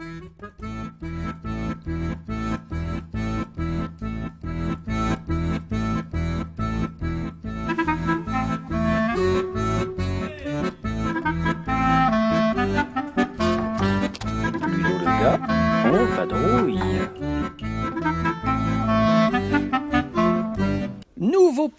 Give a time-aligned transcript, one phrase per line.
[0.00, 1.19] Thank you.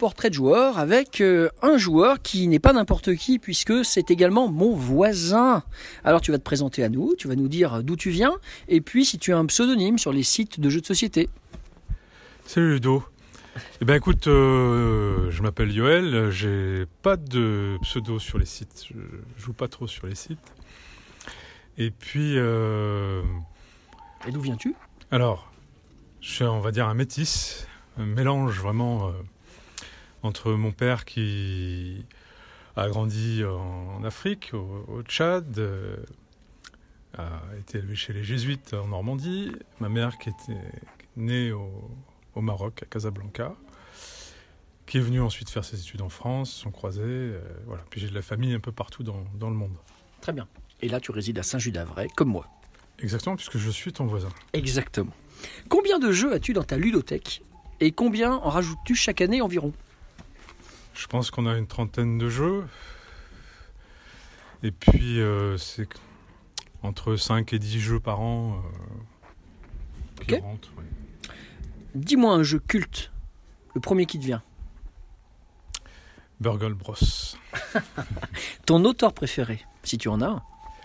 [0.02, 4.48] Portrait de joueur avec euh, un joueur qui n'est pas n'importe qui puisque c'est également
[4.48, 5.62] mon voisin.
[6.02, 8.32] Alors tu vas te présenter à nous, tu vas nous dire d'où tu viens
[8.66, 11.28] et puis si tu as un pseudonyme sur les sites de jeux de société.
[12.46, 13.04] Salut Ludo.
[13.80, 18.96] Eh ben écoute, euh, je m'appelle Yoel, j'ai pas de pseudo sur les sites, je
[19.40, 20.40] joue pas trop sur les sites.
[21.78, 23.22] Et puis, euh,
[24.26, 24.74] Et d'où viens-tu?
[25.12, 25.52] alors,
[26.20, 29.12] je suis, on va dire, un métis, un mélange vraiment
[30.22, 32.04] entre mon père qui
[32.76, 35.96] a grandi en Afrique, au, au Tchad, euh,
[37.18, 40.72] a été élevé chez les Jésuites en Normandie, ma mère qui était
[41.16, 41.90] née au,
[42.34, 43.54] au Maroc, à Casablanca,
[44.86, 47.84] qui est venue ensuite faire ses études en France, sont croisés, euh, voilà.
[47.90, 49.76] Puis j'ai de la famille un peu partout dans, dans le monde.
[50.20, 50.48] Très bien.
[50.80, 52.46] Et là tu résides à Saint-Just-d'Avray comme moi.
[52.98, 54.28] Exactement, puisque je suis ton voisin.
[54.52, 55.12] Exactement.
[55.68, 57.42] Combien de jeux as-tu dans ta ludothèque
[57.80, 59.72] et combien en rajoutes-tu chaque année environ?
[60.94, 62.64] Je pense qu'on a une trentaine de jeux.
[64.62, 65.88] Et puis, euh, c'est
[66.82, 68.62] entre 5 et 10 jeux par an
[70.18, 70.42] euh, qui Ok.
[70.42, 70.72] rentrent.
[70.78, 70.84] ouais.
[71.94, 73.10] Dis-moi un jeu culte,
[73.74, 74.42] le premier qui te vient.
[76.40, 76.94] Burgle Bros.
[78.66, 80.42] Ton auteur préféré, si tu en as un,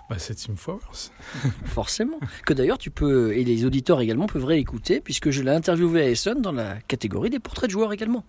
[0.10, 1.12] Bah, c'est Team Flowers.
[1.66, 2.20] forcément.
[2.46, 6.10] Que d'ailleurs tu peux, et les auditeurs également peuvent réécouter, puisque je l'ai interviewé à
[6.10, 8.24] Essen dans la catégorie des portraits de joueurs également.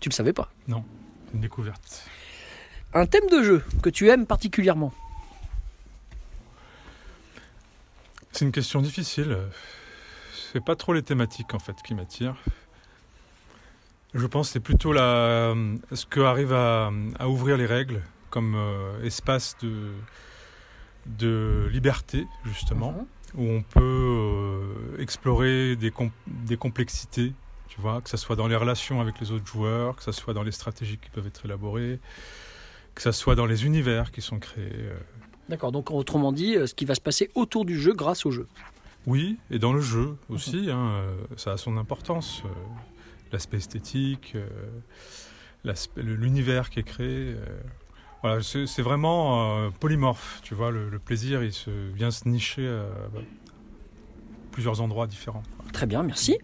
[0.00, 0.50] Tu le savais pas.
[0.68, 0.82] Une
[1.40, 2.08] découverte.
[2.92, 4.92] Un thème de jeu que tu aimes particulièrement.
[8.32, 9.38] C'est une question difficile.
[10.52, 12.36] C'est pas trop les thématiques en fait qui m'attirent.
[14.14, 15.54] Je pense que c'est plutôt la,
[15.92, 19.92] ce que arrive à, à ouvrir les règles comme euh, espace de,
[21.06, 23.06] de liberté justement.
[23.34, 27.32] où on peut euh, explorer des, com- des complexités,
[27.74, 30.32] tu vois, que ce soit dans les relations avec les autres joueurs, que ce soit
[30.32, 31.98] dans les stratégies qui peuvent être élaborées,
[32.94, 34.70] que ce soit dans les univers qui sont créés.
[34.72, 34.94] euh.
[35.48, 38.30] D'accord, donc autrement dit, euh, ce qui va se passer autour du jeu grâce au
[38.30, 38.46] jeu.
[39.06, 42.42] Oui, et dans le jeu aussi, hein, euh, ça a son importance.
[43.32, 44.36] L'aspect esthétique,
[45.96, 47.34] l'univers qui est créé.
[48.22, 52.86] voilà, c'est vraiment polymorphe, tu vois, le, le plaisir, il se, vient se nicher à
[54.52, 55.42] plusieurs endroits différents.
[55.72, 56.38] Très bien, merci.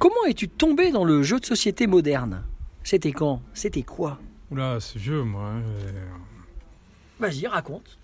[0.00, 2.42] Comment es-tu tombé dans le jeu de société moderne?
[2.82, 3.42] C'était quand?
[3.54, 4.18] C'était quoi?
[4.50, 5.44] Oula, c'est vieux, moi.
[5.44, 5.62] hein,
[7.20, 7.98] Vas-y, raconte.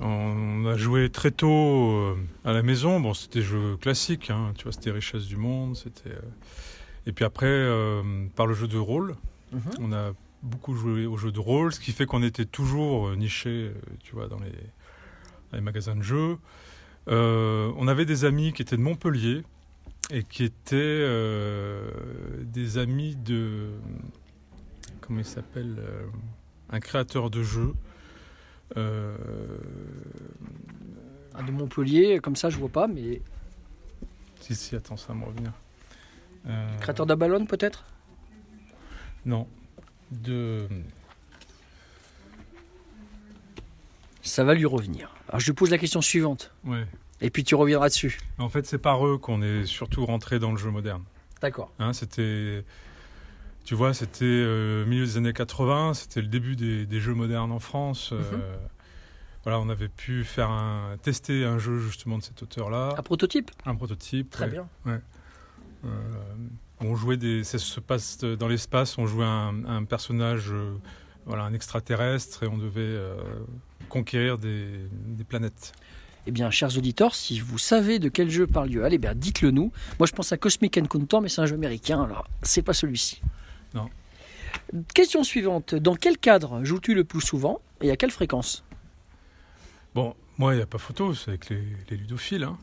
[0.00, 3.00] On a joué très tôt euh, à la maison.
[3.00, 5.76] Bon, c'était des jeux classiques, hein, tu vois, c'était Richesse du Monde.
[5.76, 6.10] C'était.
[6.10, 6.20] euh,
[7.06, 8.02] Et puis après, euh,
[8.36, 9.16] par le jeu de rôle,
[9.52, 9.60] Mhm.
[9.80, 10.12] on a
[10.42, 14.26] beaucoup joué au jeu de rôle, ce qui fait qu'on était toujours niché, tu vois,
[14.28, 16.36] dans les, dans les magasins de jeux.
[17.08, 19.42] Euh, on avait des amis qui étaient de Montpellier
[20.10, 21.90] et qui étaient euh,
[22.44, 23.70] des amis de.
[25.00, 26.06] Comment il s'appelle euh,
[26.70, 27.74] Un créateur de jeux.
[28.76, 29.16] Euh,
[31.34, 33.20] Ah, De Montpellier, comme ça je vois pas, mais
[34.40, 35.52] si, si, attends, ça va me revenir.
[36.46, 37.84] Euh, créateur d'Abalone peut-être?
[39.24, 39.48] Non.
[40.10, 40.68] De.
[44.22, 45.14] Ça va lui revenir.
[45.28, 46.86] Alors je lui pose la question suivante, Ouais.
[47.20, 48.18] Et puis tu reviendras dessus.
[48.38, 51.02] En fait, c'est par eux qu'on est surtout rentré dans le jeu moderne.
[51.40, 51.72] D'accord.
[51.78, 52.64] Hein, c'était.
[53.64, 57.50] Tu vois, c'était euh, milieu des années 80, c'était le début des, des jeux modernes
[57.52, 58.10] en France.
[58.12, 58.40] euh, Mhm.
[59.44, 63.50] Voilà, on avait pu faire un, tester un jeu justement de cet auteur-là, Un prototype?
[63.66, 64.30] Un prototype.
[64.30, 64.50] Très ouais.
[64.50, 64.68] bien.
[65.84, 65.88] Euh,
[66.80, 68.96] on jouait des, ça se passe dans l'espace.
[68.96, 70.72] On jouait un, un personnage, euh,
[71.26, 72.98] voilà, un extraterrestre, et on devait
[73.90, 75.72] conquérir des, des planètes.
[76.26, 79.50] Eh bien, chers auditeurs, si vous savez de quel jeu parle Yoel, eh bien, dites-le
[79.50, 79.72] nous.
[79.98, 83.20] Moi, je pense à Cosmic Encounter, mais c'est un jeu américain, alors c'est pas celui-ci.
[83.74, 83.90] Non.
[84.94, 85.74] Question suivante.
[85.74, 88.64] Dans quel cadre joues-tu le plus souvent et à quelle fréquence?
[89.94, 92.44] Bon, moi, il n'y a pas photo, c'est avec les, les ludophiles.
[92.44, 92.56] hein.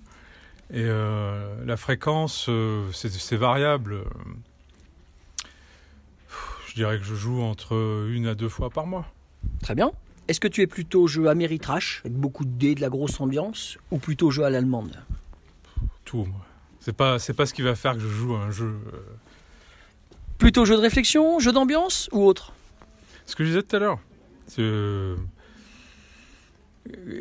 [0.73, 4.03] Et euh, la fréquence, euh, c'est c'est variable.
[6.67, 9.05] Je dirais que je joue entre une à deux fois par mois.
[9.61, 9.91] Très bien.
[10.31, 13.77] Est-ce que tu es plutôt jeu Ameritrash, avec beaucoup de dés, de la grosse ambiance,
[13.91, 15.03] ou plutôt jeu à l'allemande?
[16.05, 16.45] Tout, moi.
[16.79, 18.79] C'est pas, c'est pas ce qui va faire que je joue à un jeu.
[18.93, 18.97] euh.
[20.37, 22.53] Plutôt jeu de réflexion, jeu d'ambiance ou autre?
[23.25, 23.99] Ce que je disais tout à l'heure,
[24.47, 25.17] c'est, euh,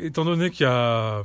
[0.03, 1.23] étant donné qu'il y a euh,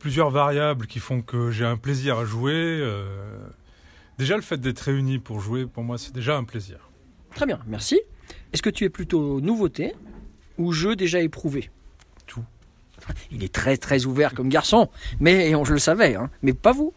[0.00, 2.52] plusieurs variables qui font que j'ai un plaisir à jouer.
[2.52, 3.38] euh,
[4.18, 6.90] déjà, le fait d'être réunis pour jouer, pour moi, c'est déjà un plaisir.
[7.36, 8.00] Très bien, merci.
[8.52, 9.94] Est-ce que tu es plutôt nouveauté
[10.58, 11.70] ou jeu déjà éprouvé
[12.26, 12.44] Tout.
[13.30, 14.90] Il est très très ouvert comme garçon,
[15.20, 16.92] mais on, je le savais, hein, mais pas vous.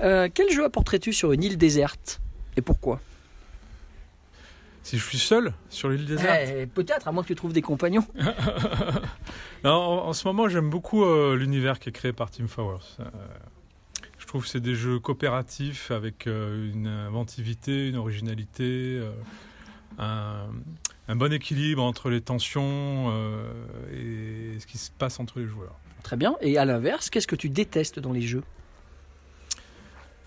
[0.00, 2.20] Euh, quel jeu apporterais-tu sur une île déserte
[2.56, 3.00] et pourquoi?
[4.82, 7.62] Si je suis seul sur l'île déserte, Eh, Peut-être, à moins que tu trouves des
[7.62, 8.06] compagnons.
[9.64, 12.96] Non, en, en ce moment, j'aime beaucoup euh, l'univers qui est créé par Team Flowers.
[13.00, 13.04] Euh,
[14.18, 19.02] je trouve que c'est des jeux coopératifs avec euh, une inventivité, une originalité,
[19.98, 20.46] un,
[21.08, 25.74] un bon équilibre entre les tensions euh, et ce qui se passe entre les joueurs.
[26.02, 26.36] Très bien.
[26.40, 28.44] Et à l'inverse, qu'est-ce que tu détestes dans les jeux?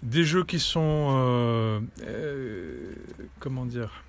[0.04, 1.10] Des jeux qui sont...
[1.16, 2.94] euh, euh,
[3.40, 4.04] comment dire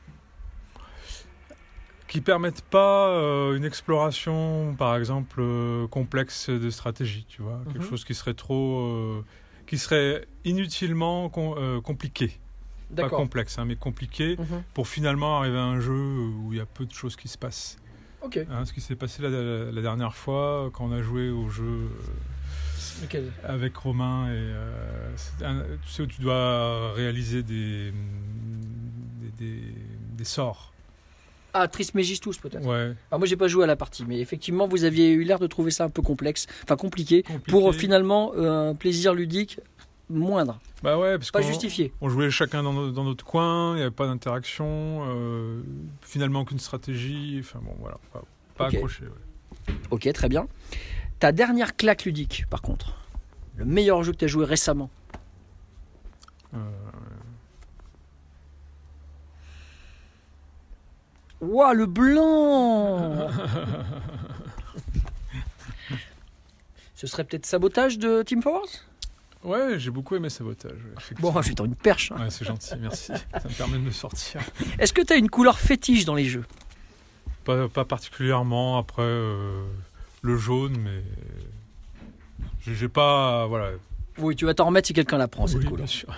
[2.09, 3.09] qui permettent pas
[3.57, 5.43] une exploration, par exemple,
[5.91, 7.89] complexe de stratégie, tu vois, quelque Mhm.
[7.89, 9.25] chose qui serait trop,
[9.67, 12.39] qui serait inutilement com- compliqué,
[12.95, 14.63] pas complexe, hein, mais compliqué, Mhm.
[14.75, 17.39] pour finalement arriver à un jeu où il y a peu de choses qui se
[17.39, 17.77] passent.
[18.23, 18.39] Ok.
[18.51, 21.89] Hein, ce qui s'est passé la, la dernière fois quand on a joué au jeu
[23.15, 27.91] euh, avec Romain et euh, un- tu sais où tu dois réaliser des
[29.23, 29.75] des, des-
[30.17, 30.73] des sorts.
[31.55, 32.65] Ah, Trismegistus peut-être.
[32.65, 32.95] Ouais.
[33.11, 35.47] Alors moi j'ai pas joué à la partie, mais effectivement vous aviez eu l'air de
[35.47, 37.51] trouver ça un peu complexe, enfin compliqué, Compliqué.
[37.51, 39.59] pour euh, finalement euh, un plaisir ludique
[40.13, 41.93] moindre, Bah ouais, parce pas justifié.
[42.01, 45.63] On jouait chacun dans, dans notre coin, il n'y avait pas d'interaction, euh,
[46.03, 47.99] finalement aucune stratégie, enfin bon voilà,
[48.57, 49.05] pas, accroché.
[49.05, 49.75] ouais.
[49.91, 50.47] Ok, très bien.
[51.19, 52.95] Ta dernière claque ludique, par contre,
[53.57, 54.91] le meilleur jeu que tu as joué récemment.
[56.55, 56.59] Euh,
[61.41, 63.29] Ouah, le blanc
[66.95, 68.87] Ce serait peut-être sabotage de Team Force?
[69.45, 70.79] Ouais, j'ai beaucoup aimé Sabotage.
[71.21, 72.13] Bon, je suis dans une perche.
[72.13, 72.21] hein.
[72.21, 73.07] Ouais, c'est gentil, merci.
[73.33, 74.41] Ça me permet de me sortir.
[74.79, 76.45] Est-ce que tu as une couleur fétiche dans les jeux?
[77.45, 79.65] Pas, pas particulièrement après euh,
[80.23, 81.03] le jaune, mais
[82.65, 83.47] j'ai j'ai pas.
[83.47, 83.71] Voilà.
[84.19, 85.79] Oui, tu vas t'en remettre si quelqu'un la prend, cette Oui, couleur.
[85.79, 86.15] bien sûr.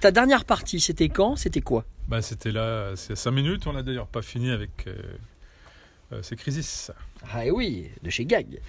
[0.00, 1.36] Ta dernière partie, c'était quand?
[1.36, 1.84] C'était quoi?
[2.08, 4.94] Bah, c'était là, c'est 5 minutes, on l'a d'ailleurs pas fini avec euh,
[6.12, 6.90] euh, ces Crisis.
[7.32, 8.60] Ah oui, de chez Gag.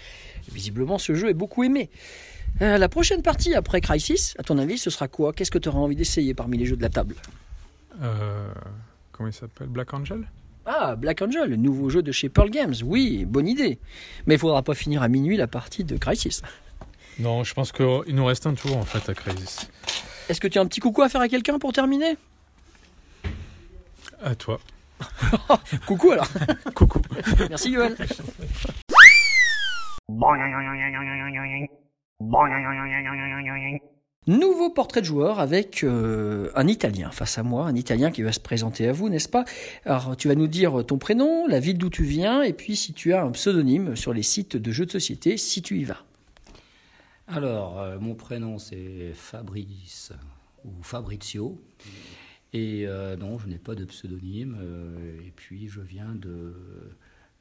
[0.51, 1.89] Visiblement, ce jeu est beaucoup aimé.
[2.61, 5.33] Euh, la prochaine partie après Crisis, à ton avis, ce sera quoi?
[5.33, 7.15] Qu'est-ce que tu auras envie d'essayer parmi les jeux de la table?
[8.01, 8.47] Euh,
[9.11, 9.67] comment il s'appelle?
[9.67, 10.27] Black Angel?
[10.65, 12.75] Ah, Black Angel, le nouveau jeu de chez Pearl Games.
[12.85, 13.79] Oui, bonne idée.
[14.27, 16.41] Mais il faudra pas finir à minuit la partie de Crisis.
[17.19, 19.69] Non, je pense qu'il nous reste un tour en fait à Crisis.
[20.29, 22.17] Est-ce que tu as un petit coucou à faire à quelqu'un pour terminer?
[24.23, 24.59] À toi.
[25.85, 26.29] Coucou alors.
[26.73, 27.01] Coucou.
[27.49, 27.97] Merci Yoel.
[34.25, 38.31] Nouveau portrait de joueur avec euh, un Italien face à moi, un Italien qui va
[38.31, 39.43] se présenter à vous, n'est-ce pas?
[39.85, 42.93] Alors tu vas nous dire ton prénom, la ville d'où tu viens, et puis si
[42.93, 46.05] tu as un pseudonyme sur les sites de jeux de société, si tu y vas.
[47.27, 50.13] Alors, euh, mon prénom c'est Fabrice
[50.63, 51.61] ou Fabrizio.
[52.53, 54.57] Et euh, non, je n'ai pas de pseudonyme.
[55.25, 56.55] et puis, je viens de.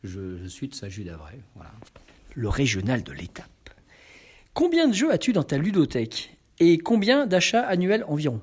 [0.03, 1.39] Je, je suis de Saint-Just-d'Avray.
[1.55, 1.71] Voilà.
[2.35, 3.62] Le régional de l'étape.
[4.55, 8.41] Combien de jeux as-tu dans ta ludothèque Et combien d'achats annuels environ?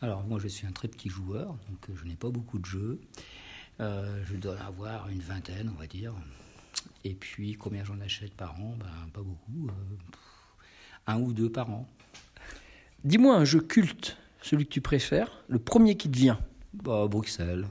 [0.00, 2.66] Alors, moi, je suis un très petit joueur, donc euh, je n'ai pas beaucoup de
[2.66, 3.00] jeux.
[3.80, 6.12] Euh, je dois avoir une vingtaine, on va dire.
[7.04, 8.74] Et puis, combien j'en achète par an?
[8.78, 9.68] Ben, Pas beaucoup.
[9.68, 9.72] euh,
[11.06, 11.86] un ou deux par an.
[13.04, 16.38] Dis-moi un jeu culte, celui que tu préfères, le premier qui te vient.
[16.72, 17.66] Bah, Bruxelles,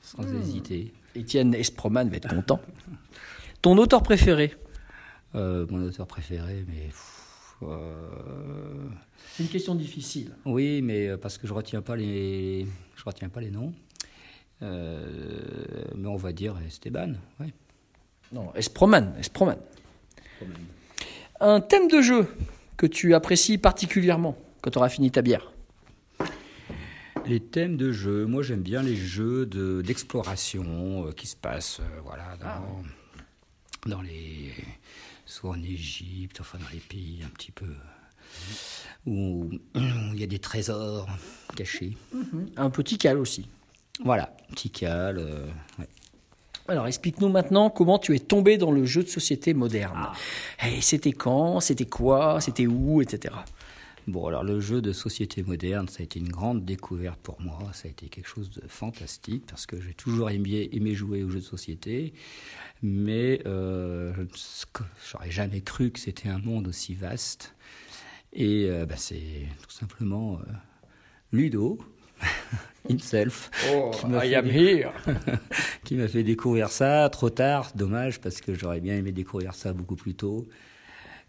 [0.00, 0.92] sans hésiter.
[1.14, 2.60] Étienne Esproman va être content.
[3.62, 4.54] Ton auteur préféré?
[5.34, 6.86] Euh, mon auteur préféré, mais.
[6.86, 8.88] pff, euh,
[9.34, 10.34] C'est une question difficile.
[10.44, 12.66] Oui, mais euh, parce que je retiens pas les,
[12.96, 13.72] je retiens pas les noms.
[14.62, 17.14] Euh, mais on va dire Esteban.
[17.38, 17.52] Ouais.
[18.32, 19.58] Non, Esproman, Esproman.
[21.40, 22.26] Un thème de jeu
[22.76, 25.52] que tu apprécies particulièrement quand tu auras fini ta bière?
[27.26, 31.80] Les thèmes de jeu, moi j'aime bien les jeux de d'exploration euh, qui se passent,
[32.02, 34.52] voilà, dans, dans les,
[35.28, 37.66] soit en Égypte, enfin dans les pays un petit peu
[39.06, 41.06] où où il y a des trésors
[41.54, 41.96] cachés.
[42.56, 43.48] Un petit cal aussi.
[44.04, 45.18] Voilà, Tikal.
[45.18, 45.46] euh,
[45.78, 45.88] ouais.
[46.68, 50.08] Alors explique-nous maintenant comment tu es tombé dans le jeu de société moderne.
[50.66, 51.60] Et c'était quand?
[51.60, 52.40] C'était quoi?
[52.40, 53.00] C'était où?
[53.02, 53.34] Etc.
[54.08, 57.58] Bon, alors le jeu de société moderne, ça a été une grande découverte pour moi.
[57.74, 61.28] Ça a été quelque chose de fantastique parce que j'ai toujours aimé, aimé jouer aux
[61.28, 62.14] jeux de société.
[62.82, 64.14] Mais euh,
[65.10, 67.54] j'aurais jamais cru que c'était un monde aussi vaste.
[68.32, 70.52] Et euh, bah, c'est tout simplement euh,
[71.32, 71.78] Ludo,
[72.88, 74.92] himself, Oh, qui m'a I fait am des- here.
[75.84, 77.72] qui m'a fait découvrir ça trop tard.
[77.74, 80.48] Dommage parce que j'aurais bien aimé découvrir ça beaucoup plus tôt.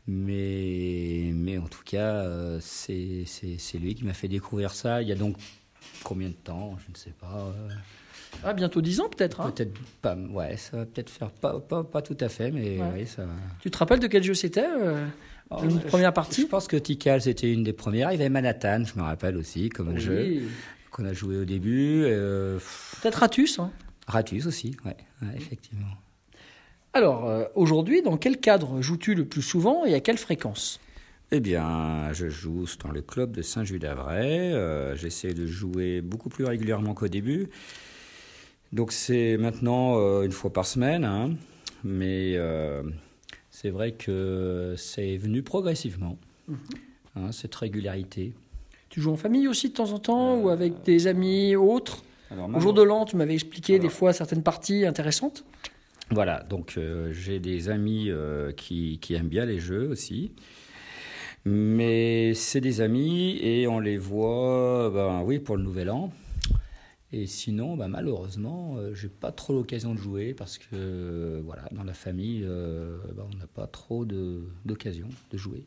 [0.08, 3.26] Mais, mais en tout cas, euh, c'est
[3.80, 5.02] lui qui m'a fait découvrir ça.
[5.02, 5.36] Il y a donc
[6.04, 7.52] combien de temps Je ne sais pas.
[7.56, 7.70] euh,
[8.44, 9.42] Ah, bientôt 10 ans peut-être.
[9.42, 9.52] hein.
[9.56, 10.16] Peut-être pas.
[10.16, 12.90] Ouais, ça va peut-être faire pas, pas, pas tout à fait, mais Ouais.
[12.96, 13.26] oui, ça.
[13.62, 15.06] Tu te rappelles de quel jeu c'était euh,
[15.52, 16.42] Oh, Une je- première partie?
[16.44, 18.12] Je pense que Tikal c'était une des premières.
[18.12, 20.00] Il y avait Manhattan, je me rappelle aussi, comme Oui.
[20.00, 20.42] jeu
[20.92, 22.04] qu'on a joué au début.
[22.06, 22.60] Euh,
[23.02, 23.58] Peut-être Ratus.
[23.58, 23.72] hein.
[24.06, 25.88] Ratus aussi, ouais, ouais, effectivement.
[26.94, 30.80] Alors, euh, aujourd'hui, dans quel cadre joues-tu le plus souvent et à quelle fréquence?
[31.32, 34.52] Eh bien, je joue dans le club de Saint-Just-d'Avray.
[34.54, 37.50] Euh, J'essaie de jouer beaucoup plus régulièrement qu'au début.
[38.74, 41.32] Donc c'est maintenant euh, une fois par semaine, hein.
[41.84, 42.84] mais euh,
[43.50, 46.18] c'est vrai que c'est venu progressivement,
[47.16, 48.34] hein, cette régularité.
[48.90, 52.04] Tu joues en famille aussi de temps en temps ou avec des amis autres?
[52.32, 55.44] Alors, Au jour de l'an, tu m'avais expliqué des fois certaines parties intéressantes?
[56.12, 60.32] Voilà, donc euh, j'ai des amis euh, qui, aiment bien les jeux aussi.
[61.46, 66.12] Mais c'est des amis et on les voit, ben oui, pour le nouvel an.
[67.12, 71.64] Et sinon, ben, malheureusement, euh, j'ai pas trop l'occasion de jouer parce que, euh, voilà,
[71.72, 74.04] dans la famille, ben, on n'a pas trop
[74.66, 75.64] d'occasion de jouer.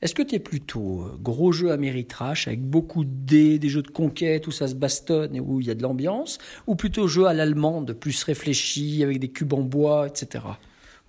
[0.00, 3.82] Est-ce que tu es plutôt euh, gros jeu Ameritrash avec beaucoup de dés, des jeux
[3.82, 7.06] de conquête où ça se bastonne et où il y a de l'ambiance, ou plutôt
[7.06, 10.44] jeu à l'allemande, plus réfléchi, avec des cubes en bois, etc.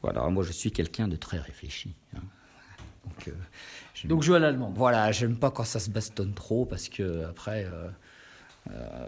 [0.03, 1.95] Voilà, moi je suis quelqu'un de très réfléchi.
[2.15, 2.19] hein.
[3.05, 4.73] Donc, euh, Donc jeu à l'allemande.
[4.77, 7.89] Voilà, j'aime pas quand ça se bastonne trop parce que après, euh,
[8.71, 9.07] euh,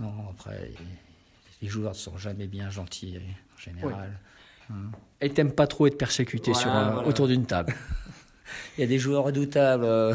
[0.00, 0.70] non, après,
[1.60, 4.18] les joueurs sont jamais bien gentils en général.
[5.20, 7.06] Et t'aimes pas trop être persécuté Voilà, sur voilà.
[7.08, 7.74] autour d'une table.
[8.76, 9.84] Il y a des joueurs redoutables.
[9.84, 10.14] euh,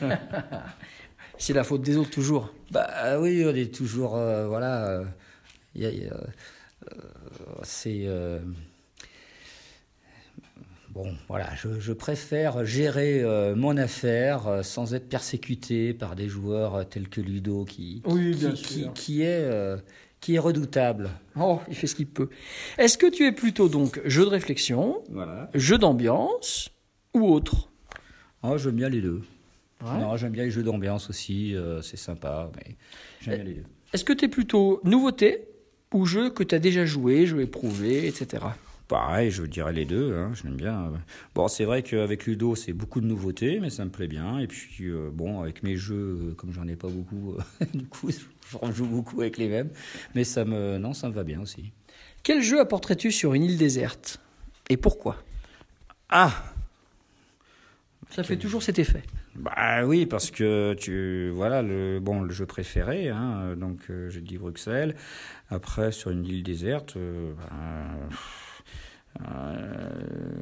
[1.38, 2.52] C'est la faute des autres toujours.
[2.70, 5.04] bah oui, on est toujours, euh, voilà, euh,
[5.76, 6.10] euh,
[7.62, 8.38] c'est euh,
[10.90, 16.26] Bon, voilà, je, je préfère gérer euh, mon affaire euh, sans être persécuté par des
[16.28, 18.92] joueurs euh, tels que Ludo qui, Oui, qui, bien qui, sûr.
[18.94, 19.76] qui est, euh,
[20.22, 21.10] qui est redoutable.
[21.38, 22.30] Oh, il fait ce qu'il peut.
[22.78, 25.50] Est-ce que tu es plutôt donc jeu de réflexion, Voilà.
[25.52, 26.70] jeu d'ambiance
[27.16, 27.68] ou autre
[28.42, 29.22] Oh, j'aime bien les deux.
[29.82, 29.98] Ouais.
[29.98, 32.76] Non, j'aime bien les jeux d'ambiance aussi, euh, c'est sympa, mais
[33.20, 33.64] j'aime bien les deux.
[33.92, 35.48] Est-ce que tu es plutôt nouveauté
[35.92, 38.44] ou jeu que tu as déjà joué, jeu éprouvé, etc.
[38.88, 40.92] Pareil, je dirais les deux, hein, j'aime bien.
[41.34, 44.38] Bon, c'est vrai qu'avec Ludo, c'est beaucoup de nouveautés, mais ça me plaît bien.
[44.38, 47.86] Et puis, euh, bon, avec mes jeux, euh, comme j'en ai pas beaucoup, euh, du
[47.86, 48.10] coup,
[48.50, 49.70] je rejoue beaucoup avec les mêmes.
[50.14, 51.72] Mais ça me, non, ça me va bien aussi.
[52.22, 54.20] Quel jeu apporterais-tu sur une île déserte?
[54.68, 55.16] Et pourquoi?
[56.08, 56.32] Ah
[58.10, 59.02] Ça fait toujours cet effet.
[59.34, 64.20] Bah oui, parce que tu voilà le bon le jeu préféré, hein, donc euh, j'ai
[64.22, 64.94] dit Bruxelles.
[65.50, 69.90] Après sur une île déserte, euh, ben, euh,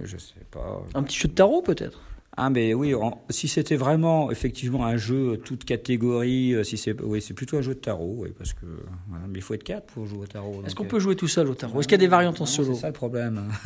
[0.05, 0.83] je sais pas.
[0.95, 2.01] Un petit jeu de tarot peut-être?
[2.37, 7.01] Ah mais oui, en- si c'était vraiment effectivement un jeu toute catégorie, euh, si c'est
[7.01, 8.67] oui c'est plutôt un jeu de tarot, oui parce que
[9.09, 10.63] voilà, mais il faut être quatre pour jouer au tarot.
[10.67, 11.79] Est-ce qu'on euh, peut jouer tout seul au tarot?
[11.79, 12.75] Est-ce qu'il y a des variantes en solo?
[12.75, 13.45] C'est ça le problème.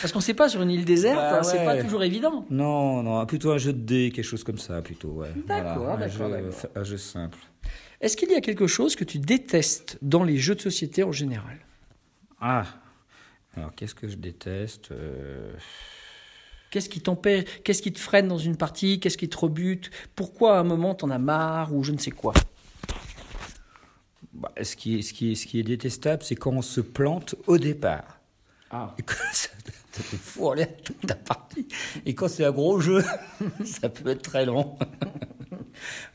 [0.00, 2.46] Parce qu'on ne sait pas sur une île déserte, Bah hein, c'est pas toujours évident.
[2.50, 5.08] non non, plutôt un jeu de dés, quelque chose comme ça plutôt.
[5.10, 5.28] Ouais.
[5.46, 6.32] D'accord, Voilà, d'accord.
[6.74, 7.38] Un jeu simple.
[8.00, 11.12] Est-ce qu'il y a quelque chose que tu détestes dans les jeux de société en
[11.12, 11.58] général?
[12.40, 12.64] Ah,
[13.54, 15.52] alors qu'est-ce que je déteste euh,
[16.72, 19.90] Qu'est-ce qui t'empêche Qu'est-ce qui te freine dans une partie Qu'est-ce qui te rebute?
[20.16, 22.32] Pourquoi à un moment t'en as marre ou je ne sais quoi?
[24.32, 26.80] Bah, ce, qui est, ce, qui est, ce qui est détestable, c'est quand on se
[26.80, 28.20] plante au départ.
[28.70, 28.94] Ah.
[28.98, 29.50] Et que ça,
[29.92, 31.68] ça te fout en l'air toute partie.
[32.06, 33.04] Et quand c'est un gros jeu,
[33.66, 34.78] ça peut être très long.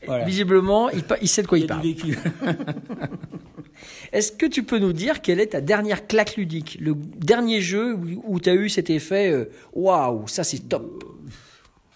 [0.06, 0.24] Voilà.
[0.24, 1.82] Visiblement, il, sait de quoi il, Il parle.
[4.12, 7.96] Est-ce que tu peux nous dire quelle est ta dernière claque ludique Le dernier jeu
[8.24, 11.04] où, tu as eu cet effet euh, waouh, ça c'est top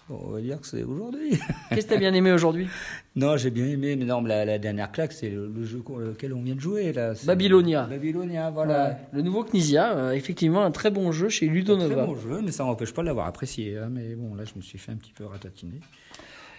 [0.09, 1.39] On va dire que c'est aujourd'hui.
[1.69, 2.67] Qu'est-ce que tu as bien aimé aujourd'hui?
[3.15, 6.33] Non, j'ai bien aimé, mais non, la, la dernière claque, c'est le, le jeu auquel
[6.33, 6.93] on vient de jouer.
[6.93, 7.13] Là.
[7.25, 7.83] Babylonia.
[7.83, 8.99] Babylonia, voilà.
[9.11, 12.05] Le nouveau Knizia, euh, effectivement un très bon jeu chez Très Ludonova.
[12.05, 13.77] bon jeu, mais ça n'empêche pas de l'avoir apprécié.
[13.77, 15.79] hein, mais bon, là, je me suis fait un petit peu ratatiner.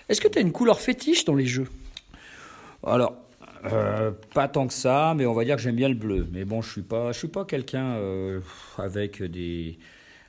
[0.09, 1.69] Est-ce que tu as une couleur fétiche dans les jeux?
[2.87, 3.17] Alors,
[3.65, 6.27] euh, pas tant que ça, mais on va dire que j'aime bien le bleu.
[6.33, 8.41] Mais bon, je suis pas, je suis pas quelqu'un euh,
[8.77, 9.79] avec des,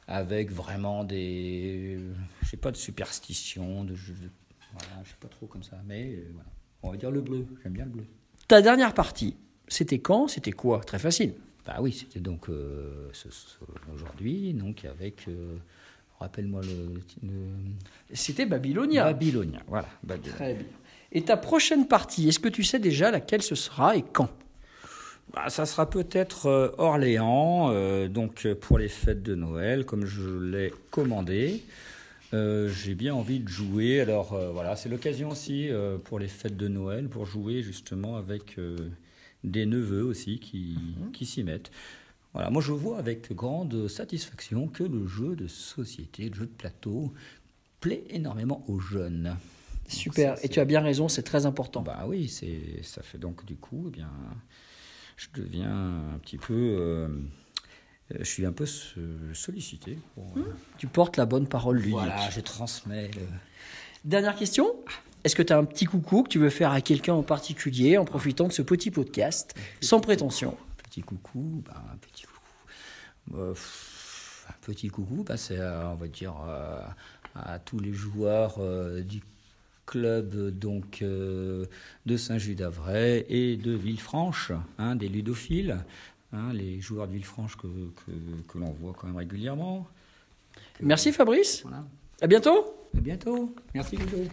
[0.08, 2.00] avec vraiment des,
[2.50, 3.84] j'ai pas de superstition.
[3.84, 4.14] De, je-
[4.74, 6.50] Voilà, je sais pas trop comme ça, mais euh, voilà.
[6.84, 7.46] On va dire le bleu.
[7.64, 8.06] J'aime bien le bleu.
[8.48, 9.36] Ta dernière partie,
[9.68, 10.28] c'était quand?
[10.30, 10.80] C'était quoi?
[10.82, 11.34] Très facile.
[11.66, 13.58] Bah oui, c'était donc ce- ce-
[13.94, 15.26] aujourd'hui, donc avec.
[16.20, 17.02] Rappelle-moi le.
[17.28, 17.30] le-
[18.14, 19.06] C'était Babylonia.
[19.06, 19.60] Babylonia.
[19.68, 19.88] Voilà.
[20.36, 20.66] Très bien.
[21.12, 24.30] Et ta prochaine partie, est-ce que tu sais déjà laquelle ce sera et quand?
[25.34, 30.06] Bah, ça sera peut-être euh, Orléans, euh, donc euh, pour les fêtes de Noël, comme
[30.06, 31.64] je l'ai commandé.
[32.34, 34.00] Euh, J'ai bien envie de jouer.
[34.02, 38.18] Alors euh, voilà, c'est l'occasion aussi euh, pour les fêtes de Noël, pour jouer justement
[38.18, 38.58] avec
[39.44, 40.78] des neveux aussi qui,
[41.14, 41.72] qui s'y mettent.
[42.36, 46.52] Voilà, moi je vois avec grande satisfaction que le jeu de société, le jeu de
[46.52, 47.14] plateau,
[47.80, 49.36] plaît énormément aux jeunes.
[49.88, 50.38] Super.
[50.38, 51.82] ça, et tu as bien raison, c'est très important.
[51.82, 54.10] Bah oui, c'est ça fait donc du coup, eh bien,
[55.16, 57.08] je deviens un petit peu, euh,
[58.20, 59.00] je suis un peu so-
[59.34, 59.98] sollicité.
[60.14, 60.42] pour, euh,
[60.78, 61.94] Tu portes la bonne parole, ludique.
[61.94, 63.08] voilà, je transmets.
[63.16, 63.22] le-
[64.04, 64.76] Dernière question.
[65.24, 67.98] Est-ce que tu as un petit coucou que tu veux faire à quelqu'un en particulier
[67.98, 70.58] en profitant de ce petit podcast, sans prétention?
[70.96, 73.38] Petit coucou, bah, un petit coucou.
[73.38, 76.80] Euh, pff, un petit coucou, bah, c'est, euh, on va dire, euh,
[77.36, 79.22] à tous les joueurs euh, du
[79.86, 81.66] club donc euh,
[82.06, 85.84] de Saint-Just-d'Avray et de Villefranche, hein, des ludophiles,
[86.32, 88.12] hein, les joueurs de Villefranche que, que,
[88.48, 89.86] que l'on voit quand même régulièrement.
[90.76, 91.62] Que- Merci Fabrice.
[91.64, 91.84] Voilà.
[92.22, 92.74] À bientôt.
[92.98, 93.54] À bientôt.
[93.74, 94.18] Merci Ludo.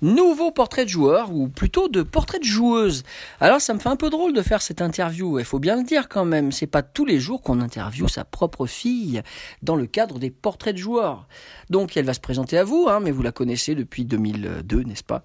[0.00, 3.02] Nouveau portrait de joueur, ou plutôt de portrait de joueuse.
[3.40, 5.82] Alors ça me fait un peu drôle de faire cette interview, il faut bien le
[5.82, 9.22] dire quand même, c'est pas tous les jours qu'on interviewe sa propre fille
[9.62, 11.26] dans le cadre des portraits de joueurs.
[11.68, 15.02] Donc elle va se présenter à vous, hein, mais vous la connaissez depuis 2002, n'est-ce
[15.02, 15.24] pas?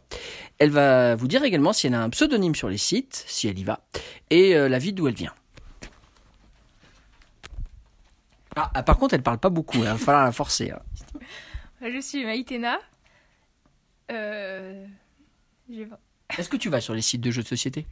[0.57, 3.59] Elle va vous dire également si elle a un pseudonyme sur les sites, si elle
[3.59, 3.81] y va,
[4.31, 5.33] et euh, la ville d'où elle vient.
[8.55, 10.71] Ah, ah, par contre elle parle pas beaucoup, il va falloir la forcer.
[10.71, 10.81] hein.
[11.81, 12.77] Je suis Maïtena.
[14.12, 14.86] Euh,
[15.69, 16.00] j'ai vingt-
[16.38, 17.86] Est-ce que tu vas sur les sites de jeux de société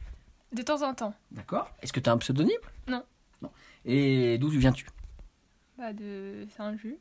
[0.52, 1.14] De temps en temps.
[1.30, 1.70] D'accord.
[1.82, 2.56] Est-ce que tu as un pseudonyme
[2.88, 3.02] Non.
[3.40, 3.50] Non.
[3.84, 4.86] Et d'où viens-tu
[5.78, 6.46] Bah de...
[6.76, 6.98] Jus.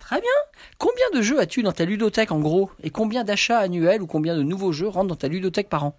[0.00, 0.30] Très bien.
[0.78, 2.70] Combien de jeux as-tu dans ta ludothèque en gros?
[2.82, 5.96] Et combien d'achats annuels ou combien de nouveaux jeux rentrent dans ta ludothèque par an?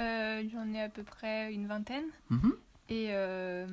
[0.00, 2.04] Euh, J'en ai à peu près une vingtaine.
[2.30, 2.52] Mhm.
[2.90, 3.66] Et euh,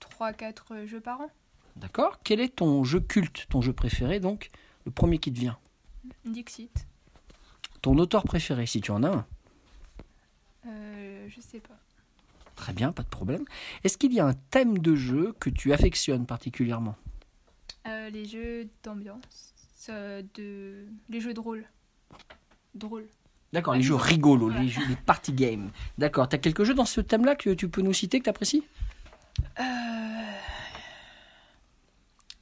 [0.00, 1.30] 3-4 jeux par an.
[1.76, 2.20] D'accord.
[2.22, 4.50] Quel est ton jeu culte, ton jeu préféré donc?
[4.84, 5.58] Le premier qui te vient.
[6.24, 6.86] Dixit.
[7.80, 9.26] Ton auteur préféré, si tu en as un.
[10.66, 11.78] Euh, je sais pas.
[12.54, 13.44] Très bien, pas de problème.
[13.82, 16.94] Est-ce qu'il y a un thème de jeu que tu affectionnes particulièrement?
[17.86, 19.54] Euh, les jeux d'ambiance.
[19.88, 20.86] euh, de...
[21.08, 21.64] Les jeux de rôle.
[22.74, 23.08] Drôle.
[23.52, 24.60] D'accord, Ah, les jeux rigolos, Ouais.
[24.62, 25.70] les jeux les party games.
[25.98, 26.28] D'accord.
[26.28, 28.62] T'as quelques jeux dans ce thème-là que tu peux nous citer que t'apprécies?
[29.58, 29.62] Euh,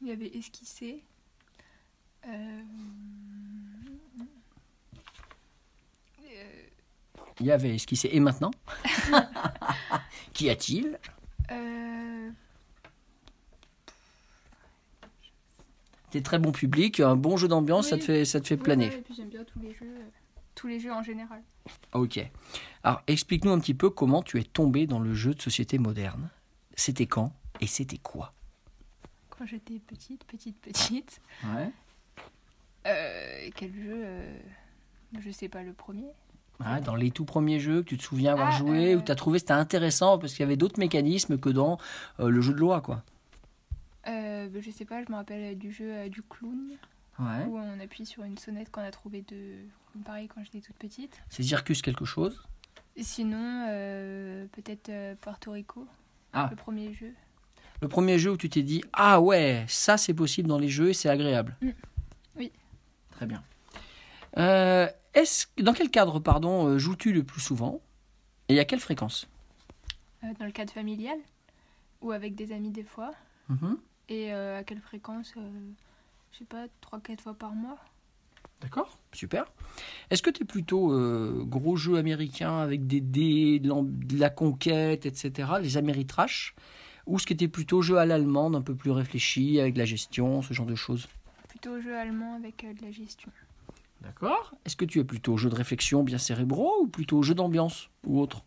[0.03, 1.03] Il y avait esquissé.
[2.29, 2.63] Euh,
[7.41, 8.11] Il y avait esquissé.
[8.13, 8.51] Et maintenant
[10.33, 10.99] Qu'y a-t-il?
[11.51, 12.31] Euh,
[16.11, 18.63] T'es très bon public, un bon jeu d'ambiance, ça, te fait, ça te fait oui,
[18.63, 18.89] planer.
[18.89, 19.95] ouais, et puis j'aime bien tous les jeux,
[20.57, 21.41] tous les jeux en général.
[21.93, 22.19] Ok.
[22.83, 26.29] Alors, explique-nous un petit peu comment tu es tombé dans le jeu de société moderne.
[26.75, 28.33] C'était quand et c'était quoi?
[29.31, 31.21] Quand j'étais petite, petite, petite.
[31.45, 31.71] Ouais.
[32.87, 34.39] Euh, quel jeu euh,
[35.21, 36.09] Je sais pas le premier?
[36.85, 38.99] Dans les tout premiers jeux que tu te souviens avoir Ah, joué, euh.
[38.99, 41.79] où tu as trouvé c'était intéressant parce qu'il y avait d'autres mécanismes que dans
[42.21, 43.03] euh, le jeu de loi, quoi.
[44.09, 46.59] Euh, bah, je sais pas, je me rappelle du jeu euh, du clown
[47.19, 47.45] Ouais.
[47.49, 49.57] où on appuie sur une sonnette qu'on a trouvé de
[50.07, 51.21] pareil quand j'étais toute petite.
[51.29, 52.43] C'est Circus quelque chose
[52.97, 53.67] Et sinon,
[54.53, 55.87] peut-être Porto Rico,
[56.33, 56.49] Ah.
[56.51, 57.13] le premier jeu.
[57.83, 60.91] Le premier jeu où tu t'es dit Ah ouais, ça c'est possible dans les jeux
[60.91, 61.57] et c'est agréable.
[61.61, 61.69] Mm.
[62.37, 62.53] Oui.
[63.11, 63.43] Très bien.
[64.39, 67.81] Euh, est-ce, dans quel cadre, pardon, euh, joues-tu le plus souvent
[68.49, 69.29] Et à quelle fréquence?
[70.25, 71.19] Euh, dans le cadre familial
[72.01, 73.13] ou avec des amis des fois.
[73.49, 73.79] Mhm.
[74.09, 75.51] Et euh, à quelle fréquence euh,
[76.33, 77.79] Je sais pas, 3-4 fois par mois.
[78.61, 79.47] D'accord, super.
[80.11, 85.07] Est-ce que tu es plutôt euh, gros jeu américain avec des dés, de, la conquête,
[85.07, 86.55] etc., les Ameritrash?
[87.07, 89.79] Ou est-ce que tu es plutôt jeu à l'allemande, un peu plus réfléchi, avec de
[89.79, 91.09] la gestion, ce genre de choses?
[91.49, 93.31] Plutôt jeu allemand avec de la gestion.
[94.01, 94.55] D'accord.
[94.65, 98.21] Est-ce que tu es plutôt jeu de réflexion bien cérébraux ou plutôt jeu d'ambiance ou
[98.21, 98.45] autre?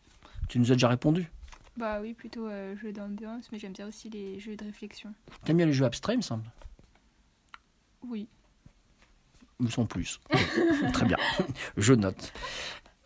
[0.50, 1.32] Tu nous as déjà répondu.
[1.78, 5.14] Bah oui, plutôt euh, jeu d'ambiance, mais j'aime bien aussi les jeux de réflexion.
[5.44, 6.44] T'aimes bien les jeux abstraits, il me semble?
[8.08, 8.28] Oui.
[9.60, 10.20] Ou sans plus.
[10.94, 11.18] Très bien.
[11.78, 12.34] Je note.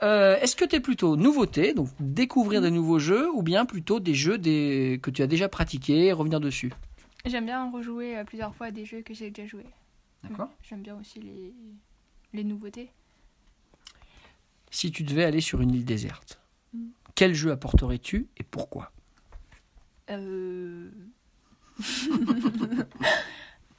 [0.04, 4.00] Euh, Est-ce que tu es plutôt nouveauté, donc découvrir des nouveaux jeux, ou bien plutôt
[4.00, 5.00] des jeux des...
[5.02, 6.72] que tu as déjà pratiqués et revenir dessus?
[7.26, 9.66] J'aime bien rejouer euh, plusieurs fois des jeux que j'ai déjà joués.
[10.24, 10.50] D'accord.
[10.62, 11.54] J'aime bien aussi les,
[12.34, 12.92] les nouveautés.
[14.70, 16.40] Si tu devais aller sur une île déserte,
[16.74, 16.88] Mm.
[17.16, 18.92] quel jeu apporterais-tu et pourquoi?
[20.10, 20.92] Euh...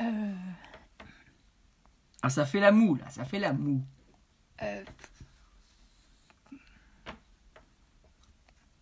[0.01, 0.35] euh...
[2.23, 3.83] Ah, ça fait la moue, là, ça fait la moue.
[4.63, 4.85] euh,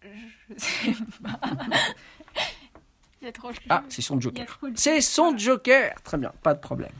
[0.03, 1.41] Je sais pas.
[3.21, 4.47] Il y a trop de Ah, c'est son joker.
[4.63, 6.93] de C'est son joker Très bien, pas de problème.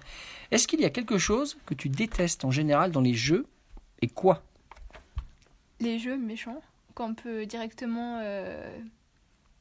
[0.51, 3.47] Est-ce qu'il y a quelque chose que tu détestes en général dans les jeux
[4.03, 4.43] et quoi
[5.81, 6.61] Les jeux méchants,
[6.95, 8.79] qu'on peut directement euh,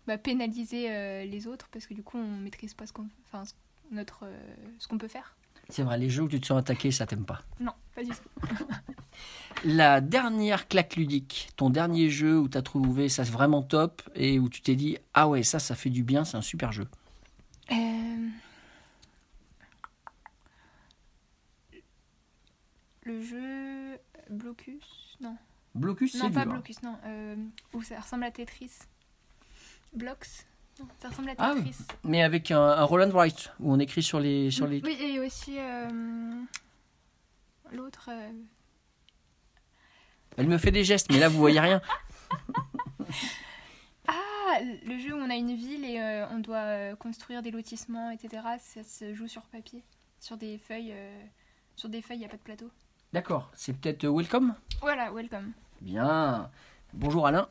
[0.07, 3.43] bah, pénaliser euh, les autres parce que du coup on maîtrise pas ce qu'on enfin,
[3.91, 4.37] notre, euh,
[4.79, 5.35] ce qu'on peut faire.
[5.69, 7.41] C'est vrai, les jeux où tu te sens attaqué, ça t'aime pas.
[7.59, 8.55] Non, pas du tout.
[9.65, 14.37] La dernière claque ludique, ton dernier jeu où tu as trouvé ça vraiment top et
[14.37, 16.87] où tu t'es dit Ah ouais, ça, ça fait du bien, c'est un super jeu.
[17.71, 18.27] Euh,
[23.05, 25.37] Le jeu Blocus Non,
[25.75, 26.53] Blocus, c'est non pas dur.
[26.53, 26.97] Blocus, non.
[27.05, 27.35] Euh,
[27.73, 28.71] où ça ressemble à Tetris.
[29.93, 30.27] Blocks
[30.79, 31.53] Non, ça ressemble à Ah.
[31.55, 31.77] Tetris.
[32.03, 34.49] Mais avec un, un roll and write, où on écrit sur les.
[34.51, 34.81] Sur les...
[34.83, 35.87] Oui, et aussi euh,
[37.71, 38.09] l'autre.
[38.11, 38.31] euh,
[40.37, 41.81] Elle me fait des gestes, mais là, vous voyez rien.
[44.07, 47.49] Ah, le jeu où on a une ville et euh, on doit euh, construire des
[47.51, 48.43] lotissements, etc.
[48.59, 49.83] Ça se joue sur papier,
[50.19, 50.91] sur des feuilles.
[50.93, 51.23] euh,
[51.75, 52.69] sur des feuilles, il n'y a pas de plateau.
[53.15, 54.53] D'accord, c'est peut-être euh, Welcome?
[54.81, 55.53] Voilà, welcome.
[55.79, 56.51] Bien.
[56.91, 57.47] Bonjour Alain.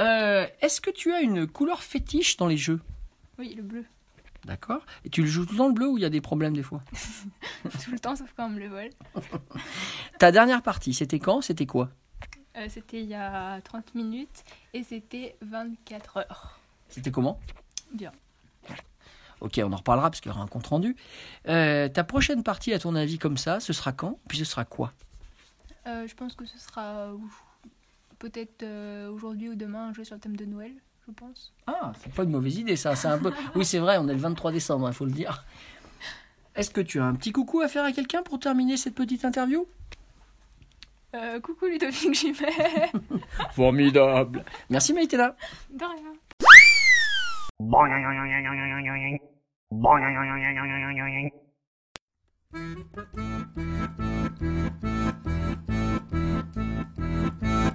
[0.00, 2.80] Euh, Est-ce que tu as une couleur fétiche dans les jeux?
[3.38, 3.84] Oui, le bleu.
[4.46, 4.80] D'accord.
[5.04, 6.62] Et tu le joues tout dans le bleu ou il y a des problèmes des
[6.62, 6.82] fois?
[7.84, 8.88] Tout le temps, sauf quand on me le vole.
[10.18, 11.42] Ta dernière partie, c'était quand?
[11.42, 11.90] C'était quoi?
[12.56, 16.58] Euh, c'était il y a 30 minutes et c'était 24 heures.
[16.88, 17.38] C'était comment?
[17.92, 18.12] Bien.
[19.42, 20.94] Ok, on en reparlera parce qu'il y aura un compte rendu.
[21.48, 24.64] Euh, ta prochaine partie, à ton avis, comme ça, ce sera quand Puis ce sera
[24.64, 24.92] quoi
[25.86, 27.16] Euh, je pense que ce sera euh,
[28.20, 30.70] peut-être euh, aujourd'hui ou demain un jeu sur le thème de Noël,
[31.08, 31.52] je pense.
[31.66, 32.94] Ah, c'est pas une mauvaise idée ça.
[32.94, 33.32] C'est un peu.
[33.56, 35.44] Oui, c'est vrai, on est le 23 décembre, il faut le dire.
[36.54, 39.24] Est-ce que tu as un petit coucou à faire à quelqu'un pour terminer cette petite
[39.24, 39.66] interview
[41.16, 42.92] Euh, coucou Ludovic Jumet
[43.52, 44.44] Formidable.
[44.70, 45.34] Merci Maïtena.
[45.70, 46.12] De rien.
[49.72, 51.30] Boing.
[52.52, 52.92] Thank
[57.42, 57.71] you.